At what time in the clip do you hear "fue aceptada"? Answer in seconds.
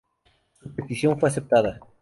1.19-1.79